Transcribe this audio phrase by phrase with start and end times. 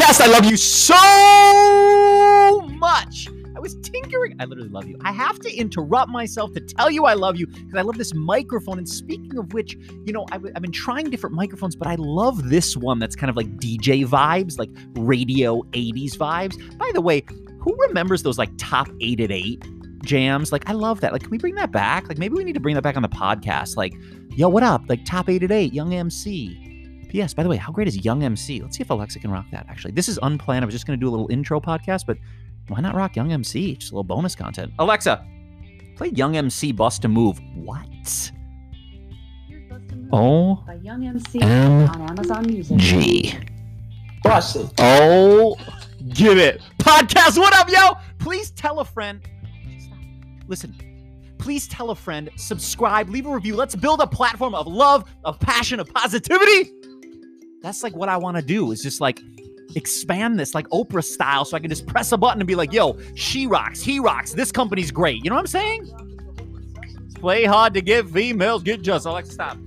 [0.00, 0.20] podcast.
[0.20, 0.94] I love you so
[2.78, 3.28] much.
[3.54, 4.36] I was tinkering.
[4.40, 4.96] I literally love you.
[5.02, 8.14] I have to interrupt myself to tell you I love you because I love this
[8.14, 8.78] microphone.
[8.78, 12.48] And speaking of which, you know, I've, I've been trying different microphones, but I love
[12.48, 16.78] this one that's kind of like DJ vibes, like radio 80s vibes.
[16.78, 17.22] By the way,
[17.60, 19.62] who remembers those like top eight at eight
[20.04, 20.52] jams?
[20.52, 21.12] Like, I love that.
[21.12, 22.08] Like, can we bring that back?
[22.08, 23.76] Like, maybe we need to bring that back on the podcast.
[23.76, 23.92] Like,
[24.30, 24.82] yo, what up?
[24.88, 26.69] Like, top eight at eight, Young MC.
[27.10, 27.34] P.S.
[27.34, 28.60] By the way, how great is Young MC?
[28.62, 29.66] Let's see if Alexa can rock that.
[29.68, 30.64] Actually, this is unplanned.
[30.64, 32.16] I was just going to do a little intro podcast, but
[32.68, 33.74] why not rock Young MC?
[33.74, 34.72] Just a little bonus content.
[34.78, 35.26] Alexa,
[35.96, 37.40] play Young MC Bust a Move.
[37.56, 38.30] What?
[40.12, 42.78] Oh, by Young MC M- on Amazon Music.
[42.78, 43.34] G.
[44.22, 44.70] Bust it.
[44.78, 45.56] Oh,
[46.14, 46.62] give it.
[46.78, 48.00] Podcast, what up, yo?
[48.18, 49.20] Please tell a friend.
[50.46, 53.56] Listen, please tell a friend, subscribe, leave a review.
[53.56, 56.70] Let's build a platform of love, of passion, of positivity.
[57.62, 59.20] That's like what I want to do is just like
[59.76, 62.72] expand this like Oprah style so I can just press a button and be like,
[62.72, 65.22] yo, she rocks, he rocks, this company's great.
[65.24, 65.90] You know what I'm saying?
[67.16, 69.06] Play hard to get females, get just.
[69.06, 69.58] Alexa, stop.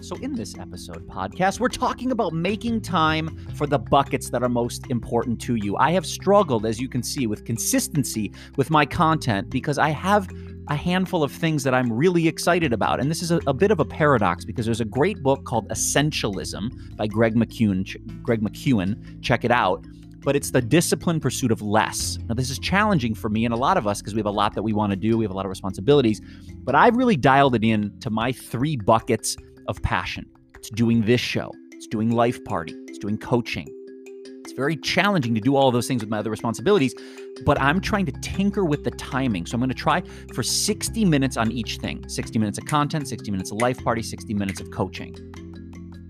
[0.00, 4.48] So, in this episode podcast, we're talking about making time for the buckets that are
[4.48, 5.76] most important to you.
[5.76, 10.28] I have struggled, as you can see, with consistency with my content because I have
[10.70, 13.00] a handful of things that I'm really excited about.
[13.00, 15.68] And this is a, a bit of a paradox because there's a great book called
[15.68, 18.22] Essentialism by Greg McKeown.
[18.22, 19.84] Greg McKeown, check it out.
[20.22, 22.18] But it's the disciplined pursuit of less.
[22.28, 24.30] Now, this is challenging for me and a lot of us because we have a
[24.30, 25.18] lot that we want to do.
[25.18, 26.20] We have a lot of responsibilities.
[26.58, 30.26] But I've really dialed it in to my three buckets of passion.
[30.54, 33.66] It's doing this show, it's doing Life Party, it's doing coaching.
[34.60, 36.94] Very challenging to do all those things with my other responsibilities,
[37.46, 39.46] but I'm trying to tinker with the timing.
[39.46, 40.02] So I'm going to try
[40.34, 44.02] for 60 minutes on each thing 60 minutes of content, 60 minutes of Life Party,
[44.02, 45.16] 60 minutes of coaching.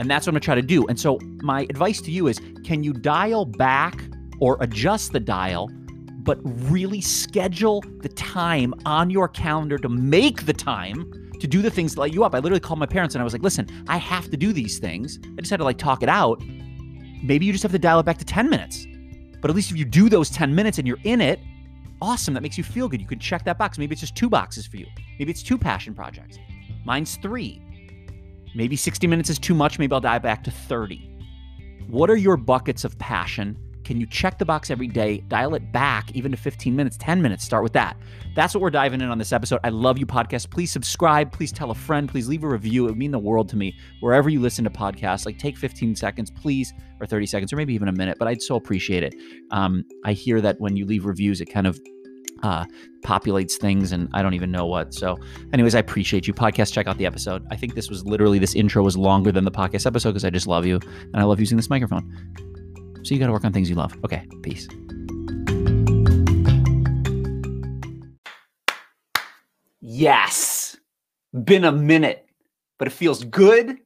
[0.00, 0.84] And that's what I'm going to try to do.
[0.88, 4.02] And so my advice to you is can you dial back
[4.40, 5.70] or adjust the dial?
[6.22, 11.70] But really schedule the time on your calendar to make the time to do the
[11.70, 12.34] things that light you up.
[12.34, 14.80] I literally called my parents and I was like, listen, I have to do these
[14.80, 15.20] things.
[15.24, 16.42] I just had to like talk it out.
[17.22, 18.86] Maybe you just have to dial it back to 10 minutes.
[19.40, 21.40] But at least if you do those 10 minutes and you're in it,
[22.02, 22.34] awesome.
[22.34, 23.00] That makes you feel good.
[23.00, 23.78] You can check that box.
[23.78, 24.86] Maybe it's just two boxes for you.
[25.18, 26.38] Maybe it's two passion projects.
[26.84, 27.62] Mine's three.
[28.54, 29.78] Maybe 60 minutes is too much.
[29.78, 31.08] Maybe I'll dial back to 30.
[31.88, 33.56] What are your buckets of passion?
[33.90, 37.20] Can you check the box every day, dial it back even to 15 minutes, 10
[37.20, 37.42] minutes?
[37.42, 37.96] Start with that.
[38.36, 39.58] That's what we're diving in on this episode.
[39.64, 40.48] I love you, podcast.
[40.48, 41.32] Please subscribe.
[41.32, 42.08] Please tell a friend.
[42.08, 42.84] Please leave a review.
[42.84, 45.26] It would mean the world to me wherever you listen to podcasts.
[45.26, 48.40] Like take 15 seconds, please, or 30 seconds, or maybe even a minute, but I'd
[48.40, 49.12] so appreciate it.
[49.50, 51.76] Um, I hear that when you leave reviews, it kind of
[52.44, 52.66] uh,
[53.04, 54.94] populates things and I don't even know what.
[54.94, 55.18] So,
[55.52, 56.32] anyways, I appreciate you.
[56.32, 57.44] Podcast, check out the episode.
[57.50, 60.30] I think this was literally, this intro was longer than the podcast episode because I
[60.30, 60.78] just love you
[61.12, 62.08] and I love using this microphone.
[63.02, 63.96] So, you got to work on things you love.
[64.04, 64.68] Okay, peace.
[69.80, 70.76] Yes,
[71.44, 72.26] been a minute,
[72.78, 73.78] but it feels good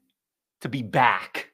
[0.60, 1.52] to be back.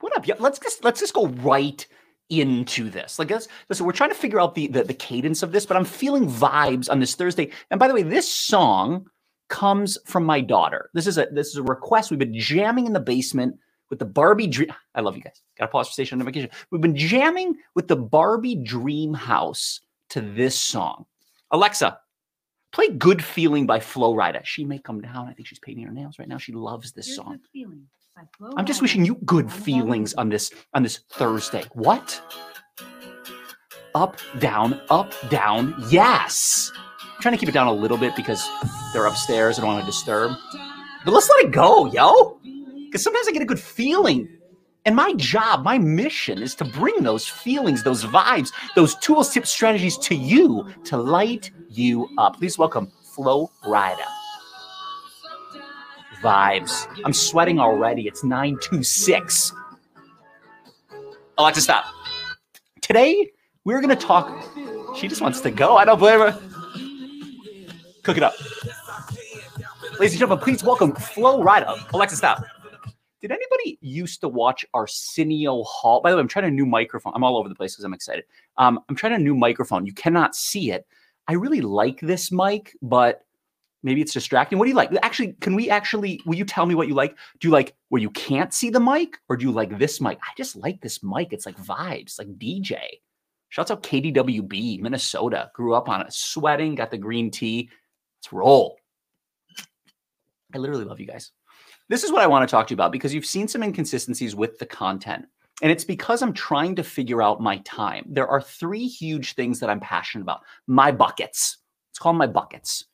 [0.00, 0.40] What up?
[0.40, 1.86] Let's just let's just go right
[2.30, 3.18] into this.
[3.18, 5.76] Like, let's, listen, we're trying to figure out the, the the cadence of this, but
[5.76, 7.50] I'm feeling vibes on this Thursday.
[7.70, 9.06] And by the way, this song
[9.48, 10.90] comes from my daughter.
[10.94, 12.10] This is a this is a request.
[12.10, 13.56] We've been jamming in the basement
[13.90, 14.72] with the Barbie dream.
[14.94, 15.42] I love you guys.
[15.58, 16.50] Got to pause for station notification.
[16.70, 19.80] We've been jamming with the Barbie Dream House
[20.10, 21.04] to this song.
[21.50, 21.98] Alexa,
[22.72, 24.44] play "Good Feeling" by Flo Rida.
[24.44, 25.28] She may come down.
[25.28, 26.38] I think she's painting her nails right now.
[26.38, 27.32] She loves this Here's song.
[27.32, 27.86] Good Feeling
[28.16, 31.64] by Flo I'm just wishing you good feelings on this on this Thursday.
[31.74, 32.22] What?
[33.92, 35.74] Up, down, up, down.
[35.90, 36.70] Yes.
[37.02, 38.48] I'm trying to keep it down a little bit because
[38.92, 39.58] they're upstairs.
[39.58, 40.32] I don't want to disturb.
[41.04, 42.40] But let's let it go, yo.
[42.90, 44.28] Because sometimes I get a good feeling.
[44.84, 49.50] And my job, my mission is to bring those feelings, those vibes, those tools, tips,
[49.50, 52.38] strategies to you to light you up.
[52.38, 54.02] Please welcome Flo Rida.
[56.20, 56.88] Vibes.
[57.04, 58.08] I'm sweating already.
[58.08, 59.52] It's 926.
[61.38, 61.84] Alexa, stop.
[62.80, 63.30] Today,
[63.64, 64.44] we're going to talk.
[64.96, 65.76] She just wants to go.
[65.76, 66.40] I don't blame her.
[68.02, 68.34] Cook it up.
[70.00, 71.92] Ladies and gentlemen, please welcome Flo Rida.
[71.92, 72.44] Alexa, stop.
[73.20, 76.00] Did anybody used to watch Arsenio Hall?
[76.00, 77.12] By the way, I'm trying a new microphone.
[77.14, 78.24] I'm all over the place because I'm excited.
[78.56, 79.86] Um, I'm trying a new microphone.
[79.86, 80.86] You cannot see it.
[81.28, 83.26] I really like this mic, but
[83.82, 84.58] maybe it's distracting.
[84.58, 84.90] What do you like?
[85.02, 87.14] Actually, can we actually, will you tell me what you like?
[87.40, 90.18] Do you like where you can't see the mic or do you like this mic?
[90.22, 91.32] I just like this mic.
[91.32, 92.78] It's like vibes, like DJ.
[93.50, 95.50] Shouts out KDWB, Minnesota.
[95.54, 97.68] Grew up on it, sweating, got the green tea.
[98.18, 98.78] Let's roll.
[100.54, 101.32] I literally love you guys.
[101.90, 104.36] This is what I want to talk to you about because you've seen some inconsistencies
[104.36, 105.26] with the content.
[105.60, 108.04] And it's because I'm trying to figure out my time.
[108.08, 111.58] There are three huge things that I'm passionate about my buckets.
[111.90, 112.84] Let's call them my buckets.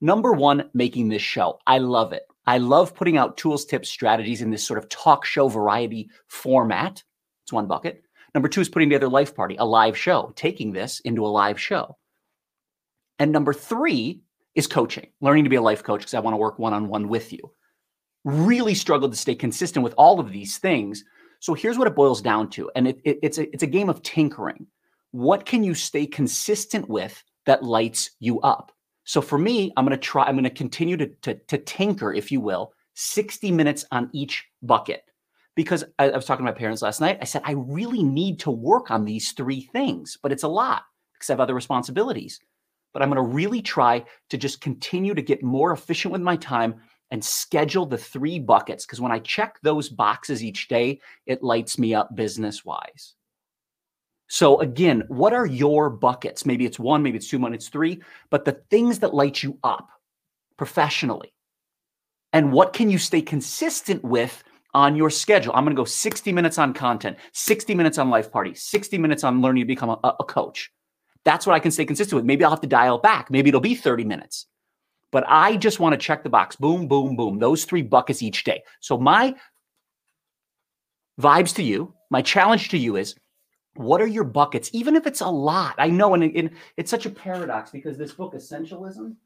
[0.00, 1.58] Number one, making this show.
[1.66, 2.22] I love it.
[2.46, 7.02] I love putting out tools, tips, strategies in this sort of talk show variety format.
[7.42, 8.04] It's one bucket.
[8.36, 11.60] Number two is putting together Life Party, a live show, taking this into a live
[11.60, 11.96] show.
[13.18, 14.22] And number three
[14.54, 16.86] is coaching, learning to be a life coach because I want to work one on
[16.86, 17.50] one with you.
[18.24, 21.04] Really struggled to stay consistent with all of these things.
[21.40, 22.70] So here's what it boils down to.
[22.74, 24.66] And it, it, it's, a, it's a game of tinkering.
[25.10, 28.72] What can you stay consistent with that lights you up?
[29.04, 32.12] So for me, I'm going to try, I'm going to continue to, to, to tinker,
[32.12, 35.04] if you will, 60 minutes on each bucket.
[35.54, 37.18] Because I, I was talking to my parents last night.
[37.20, 40.82] I said, I really need to work on these three things, but it's a lot
[41.12, 42.40] because I have other responsibilities.
[42.92, 46.36] But I'm going to really try to just continue to get more efficient with my
[46.36, 46.76] time
[47.10, 48.84] and schedule the three buckets.
[48.84, 53.14] Because when I check those boxes each day, it lights me up business wise.
[54.28, 56.46] So again, what are your buckets?
[56.46, 59.58] Maybe it's one, maybe it's two, maybe it's three, but the things that light you
[59.62, 59.88] up
[60.56, 61.34] professionally.
[62.32, 64.42] And what can you stay consistent with
[64.72, 65.52] on your schedule?
[65.54, 69.22] I'm going to go 60 minutes on content, 60 minutes on life party, 60 minutes
[69.22, 70.72] on learning to become a, a coach.
[71.24, 72.24] That's what I can stay consistent with.
[72.24, 73.30] Maybe I'll have to dial back.
[73.30, 74.46] Maybe it'll be 30 minutes.
[75.14, 76.56] But I just want to check the box.
[76.56, 77.38] Boom, boom, boom.
[77.38, 78.64] Those three buckets each day.
[78.80, 79.36] So my
[81.20, 83.14] vibes to you, my challenge to you is
[83.76, 87.06] what are your buckets even if it's a lot i know and, and, it's such
[87.06, 89.16] a paradox because this book essentialism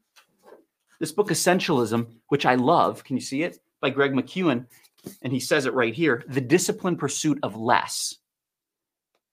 [0.99, 4.65] this book essentialism which i love can you see it by greg mckeown
[5.21, 8.15] and he says it right here the disciplined pursuit of less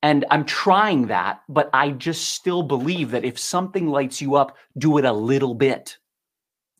[0.02, 4.54] and i'm trying that but i just still believe that if something lights you up
[4.76, 5.96] do it a little bit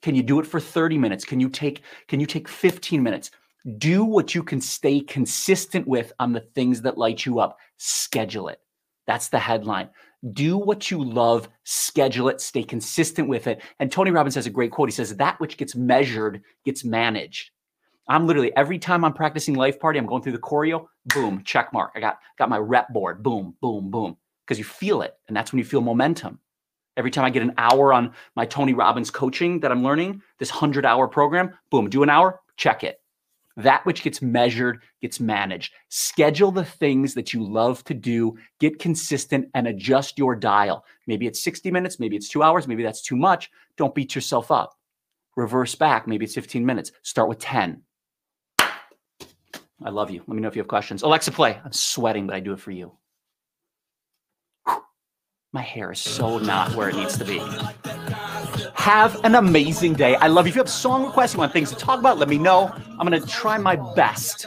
[0.07, 3.31] can you do it for 30 minutes can you take can you take 15 minutes
[3.79, 7.59] do what you can stay consistent with on the things that light you up.
[7.79, 8.61] Schedule it.
[9.07, 9.89] That's the headline.
[10.33, 13.63] Do what you love, schedule it, stay consistent with it.
[13.79, 14.89] And Tony Robbins has a great quote.
[14.89, 17.51] He says, That which gets measured gets managed.
[18.09, 21.73] I'm literally every time I'm practicing life party, I'm going through the choreo, boom, check
[21.73, 21.93] mark.
[21.97, 24.17] I got got my rep board, boom, boom, boom.
[24.45, 25.15] Because you feel it.
[25.27, 26.39] And that's when you feel momentum.
[26.97, 30.51] Every time I get an hour on my Tony Robbins coaching that I'm learning, this
[30.51, 33.01] 100 hour program, boom, do an hour, check it.
[33.59, 35.73] That which gets measured gets managed.
[35.89, 40.85] Schedule the things that you love to do, get consistent, and adjust your dial.
[41.07, 43.51] Maybe it's 60 minutes, maybe it's two hours, maybe that's too much.
[43.77, 44.79] Don't beat yourself up.
[45.37, 46.93] Reverse back, maybe it's 15 minutes.
[47.03, 47.83] Start with 10.
[48.59, 50.21] I love you.
[50.27, 51.03] Let me know if you have questions.
[51.03, 51.61] Alexa, play.
[51.63, 52.93] I'm sweating, but I do it for you.
[55.57, 57.41] My hair is so not where it needs to be.
[58.75, 60.15] Have an amazing day.
[60.17, 60.51] I love you.
[60.51, 62.71] If you have song requests, you want things to talk about, let me know.
[62.99, 64.45] I'm going to try my best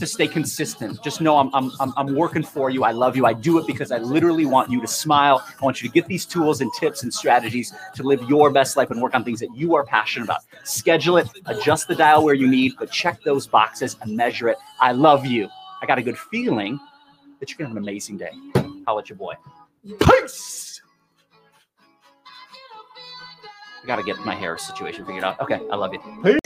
[0.00, 1.00] to stay consistent.
[1.04, 2.82] Just know I'm, I'm, I'm, working for you.
[2.82, 3.24] I love you.
[3.24, 5.46] I do it because I literally want you to smile.
[5.46, 8.76] I want you to get these tools and tips and strategies to live your best
[8.76, 10.40] life and work on things that you are passionate about.
[10.64, 14.58] Schedule it, adjust the dial where you need, but check those boxes and measure it.
[14.80, 15.48] I love you.
[15.80, 16.80] I got a good feeling
[17.38, 18.32] that you're going to have an amazing day.
[18.88, 19.34] I'll let your boy.
[19.84, 20.80] Peace.
[23.82, 25.40] I gotta get my hair situation figured out.
[25.40, 25.98] Okay, I love you.
[26.22, 26.38] Peace.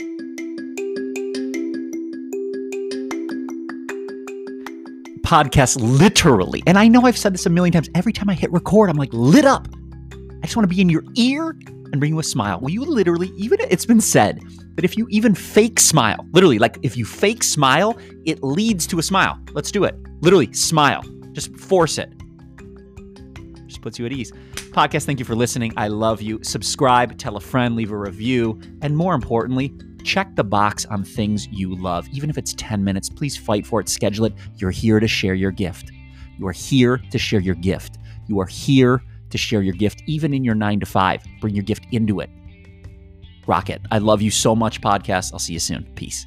[5.21, 7.89] Podcast literally, and I know I've said this a million times.
[7.93, 9.67] Every time I hit record, I'm like lit up.
[10.41, 11.49] I just want to be in your ear
[11.91, 12.59] and bring you a smile.
[12.59, 14.41] Will you literally, even it's been said
[14.75, 18.97] that if you even fake smile, literally, like if you fake smile, it leads to
[18.97, 19.37] a smile.
[19.51, 19.95] Let's do it.
[20.21, 21.03] Literally, smile.
[21.33, 22.11] Just force it.
[23.77, 24.31] Puts you at ease
[24.77, 25.05] podcast.
[25.05, 25.73] Thank you for listening.
[25.77, 26.39] I love you.
[26.43, 31.47] Subscribe, tell a friend, leave a review, and more importantly, check the box on things
[31.47, 32.07] you love.
[32.09, 34.33] Even if it's 10 minutes, please fight for it, schedule it.
[34.55, 35.91] You're here to share your gift.
[36.37, 37.97] You are here to share your gift.
[38.27, 41.23] You are here to share your gift, even in your nine to five.
[41.41, 42.29] Bring your gift into it.
[43.47, 43.81] Rocket.
[43.91, 45.33] I love you so much, podcast.
[45.33, 45.83] I'll see you soon.
[45.95, 46.25] Peace.